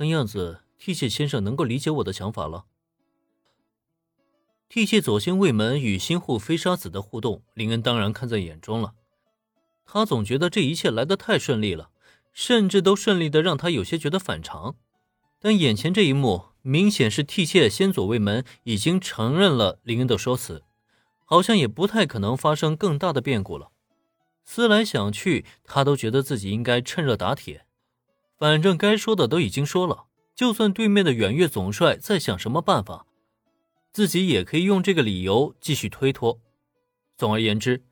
[0.00, 2.64] 看样子替谢先生能够理解我的想法了。
[4.66, 8.94] 替谢左星卫门与新护飞沙子的互动，林恩当然看在眼中了。
[9.84, 11.90] 他总觉得这一切来得太顺利了，
[12.32, 14.74] 甚至都顺利的让他有些觉得反常。
[15.38, 20.62] 但眼前这一幕，明显是替谢先左卫门已经承认了林恩的说辞，
[21.26, 23.70] 好像也不太可能发生更大的变故了。
[24.46, 27.66] 思来想去，他都觉得自己应该趁热打铁。
[28.40, 33.04] 反正该说的都已经说了，就算对面的远月总帅在想什么办法，
[33.92, 36.40] 自己也可以用这个理由继续推脱。
[37.18, 37.84] 总而言之，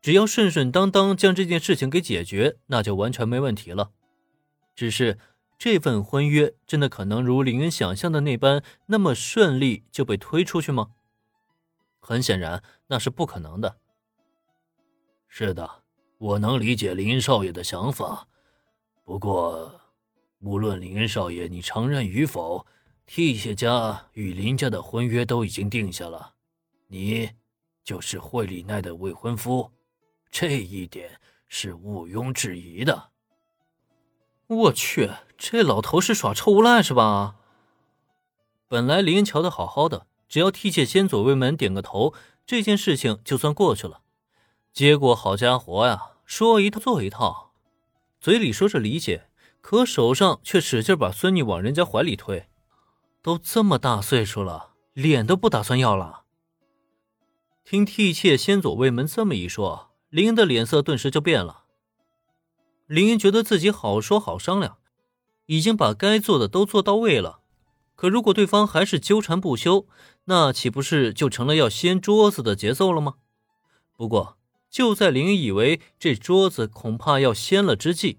[0.00, 3.90] 只要顺顺当当将这件事情给解决，那就完全没问题了。
[4.74, 5.18] 只是
[5.58, 10.92] 这份婚约真的可能如林恩想象的那般那么顺利就被推出去吗？
[12.00, 13.76] 很显然，那是不可能的。
[15.28, 15.82] 是的，
[16.16, 18.28] 我能理解林少爷的想法，
[19.04, 19.78] 不过。
[20.40, 22.66] 无论林恩少爷你承认与否，
[23.04, 26.32] 替谢家与林家的婚约都已经定下了，
[26.88, 27.32] 你
[27.84, 29.70] 就是惠里奈的未婚夫，
[30.30, 33.10] 这一点是毋庸置疑的。
[34.46, 37.36] 我去，这老头是耍臭无赖是吧？
[38.66, 42.14] 本来林瞧的好好的，只要替谢先左卫门点个头，
[42.46, 44.00] 这件事情就算过去了。
[44.72, 47.52] 结果好家伙呀，说一套做一套，
[48.20, 49.26] 嘴里说着理解。
[49.60, 52.48] 可手上却使劲把孙女往人家怀里推，
[53.22, 56.24] 都这么大岁数了，脸都不打算要了。
[57.64, 61.64] 听替妾先左卫门这么一说，林英的脸色顿时就变了。
[62.86, 64.78] 林英觉得自己好说好商量，
[65.46, 67.40] 已经把该做的都做到位了。
[67.94, 69.86] 可如果对方还是纠缠不休，
[70.24, 73.16] 那岂不是就成了要掀桌子的节奏了吗？
[73.96, 74.38] 不过
[74.70, 78.18] 就在林恩以为这桌子恐怕要掀了之际，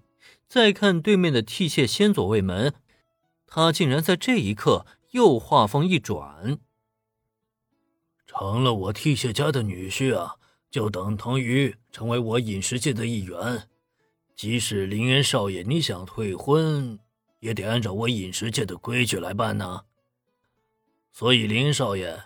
[0.52, 2.74] 再看对面的替谢先左卫门，
[3.46, 6.58] 他竟然在这一刻又话锋一转，
[8.26, 10.36] 成了我替谢家的女婿啊，
[10.70, 13.66] 就等同于成为我饮食界的一员。
[14.36, 16.98] 即使林恩少爷你想退婚，
[17.40, 19.84] 也得按照我饮食界的规矩来办呢。
[21.12, 22.24] 所以林少爷，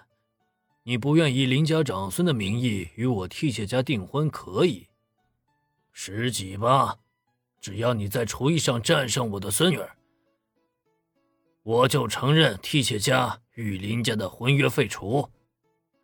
[0.83, 4.89] 你不愿意林家长孙的名义与我替谢家订婚，可以，
[5.93, 6.99] 十几吧。
[7.67, 9.97] 只要你在厨艺上战胜我的孙女儿，
[11.65, 15.29] 我就承认替妾家与林家的婚约废除。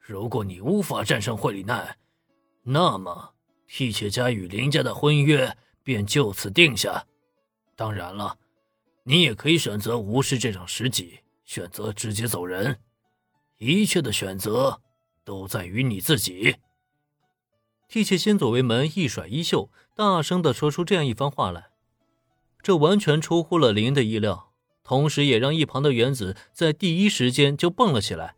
[0.00, 1.96] 如果你无法战胜惠里奈，
[2.64, 3.34] 那么
[3.68, 7.06] 替妾家与林家的婚约便就此定下。
[7.76, 8.36] 当然了，
[9.04, 12.76] 你也可以选择无视这场时机，选择直接走人。
[13.58, 14.82] 一切的选择
[15.22, 16.56] 都在于你自己。
[17.92, 21.68] 替妾先走为门一甩衣袖，大声的说出这样一番话来，
[22.62, 24.50] 这完全出乎了林的意料，
[24.82, 28.36] 同时也让一旁的原子在第一时间就蹦了起来。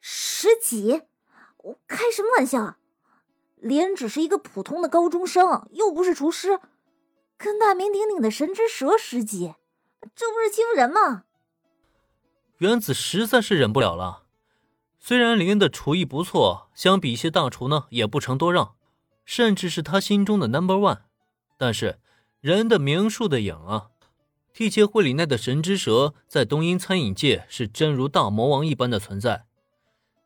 [0.00, 1.02] 十几？
[1.58, 2.78] 我开什么玩笑啊？
[3.58, 6.58] 林只是一个普通的高中生，又不是厨师，
[7.38, 9.54] 跟大名鼎鼎的神之蛇十级，
[10.16, 11.22] 这不是欺负人吗？
[12.58, 14.25] 原子实在是忍不了了。
[15.08, 18.74] 虽然林恩的厨艺不错，相比一些大厨呢，也不成多让，
[19.24, 21.02] 甚至是他心中的 number one。
[21.56, 22.00] 但是
[22.40, 23.90] 人的名树的影啊，
[24.52, 29.44] 替切惠里奈的神之蛇在东瀛餐饮界是真如大魔王一般的存在。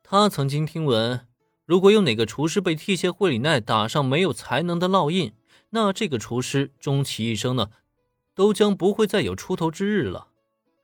[0.02, 1.26] 他曾经听闻，
[1.66, 5.34] 如果有哪个厨师被替切惠里奈打上没有才能的烙印，
[5.68, 7.68] 那这个厨师终其一生呢，
[8.34, 10.28] 都将不会再有出头之日了。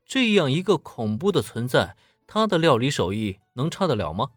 [0.05, 1.97] 这样一个恐怖的存在。
[2.27, 4.31] 他的料理手艺能差得了吗？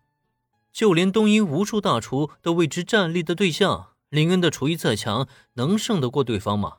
[0.71, 6.77] 就连东瀛无数大厨都为之站立的对象，林恩的厨艺再强，能胜得过对方吗？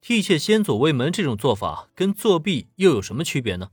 [0.00, 3.70] 替妾先左卫门这种做法跟作弊又有什么区别呢？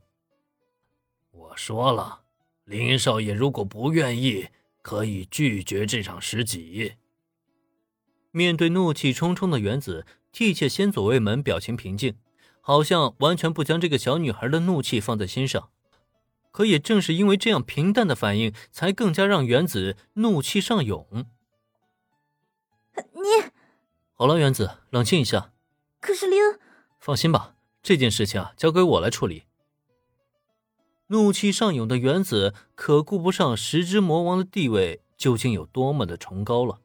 [1.31, 2.21] 我说了，
[2.63, 4.47] 林恩少爷如果不愿意，
[4.81, 6.93] 可以拒绝这场食戟。
[8.29, 12.15] 面对怒气冲冲的原子，替妾先左卫门表情平静，
[12.61, 15.69] 好像完全不将这个小女孩的怒气放在心上。
[16.51, 21.25] 可也正是因为这样平淡的反应，才更加让原子怒气上涌。
[23.13, 23.51] 你，
[24.13, 25.53] 好了，原子，冷静一下。
[25.99, 26.39] 可是林，
[26.99, 29.43] 放心吧，这件事情啊，交给我来处理。
[31.07, 36.79] 怒气上涌的原子可顾不上十之魔王的地位究竟有多么的崇高了。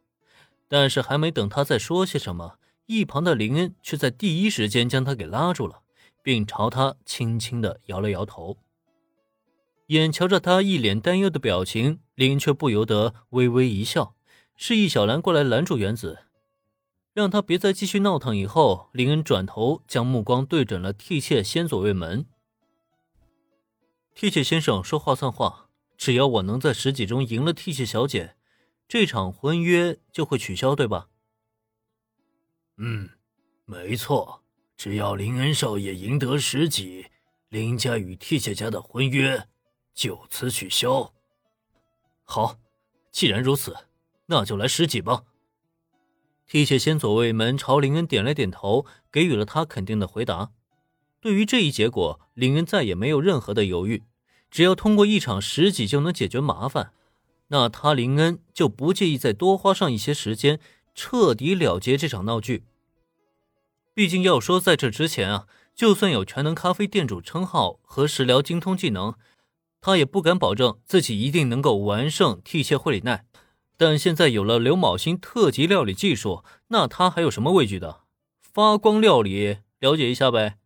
[0.68, 5.82] 但是还没等他再说些什么，一旁的林恩却在第一时间将他给拉住了，
[6.22, 8.58] 并朝他轻轻的摇了摇头。
[9.86, 14.16] 眼瞧着他一脸担忧的表情，林恩却不由得微微一笑，
[14.56, 16.24] 示意小兰过来拦住原子。
[17.12, 18.36] 让他别再继续闹腾。
[18.36, 22.26] 以后，林恩转头将目光对准了替妾先左卫门。
[24.14, 28.36] 替妾先生说话算话，只要我能在十几中赢了替妾小姐，
[28.86, 31.08] 这场婚约就会取消，对吧？
[32.76, 33.08] 嗯，
[33.64, 34.42] 没错，
[34.76, 37.06] 只要林恩少爷赢得十几，
[37.48, 39.48] 林家与替妾家的婚约
[39.96, 41.12] 就此取消。
[42.22, 42.58] 好，
[43.10, 43.74] 既然如此，
[44.26, 45.24] 那就来十几吧。
[46.46, 50.52] 替血先左卫门朝林恩点了点头，给予了他肯定的回答。
[51.20, 54.04] 对于这一结果，林恩再也没有任何的犹豫。
[54.50, 56.92] 只要通过一场十几就能解决麻烦，
[57.48, 60.60] 那他林恩就不介意再多花上一些时间，
[60.94, 62.64] 彻底了结这场闹剧。
[63.92, 69.14] 毕竟要说在这之前啊，就算有全能咖啡店主称号和食疗精通技能，
[69.86, 73.24] 他也不敢保证自己一定能够完胜替切惠里奈。
[73.76, 78.00] 但现在有了刘卯星特级料理技术，那他还有什么畏惧的？
[78.40, 80.58] 发光料理，了解一下呗。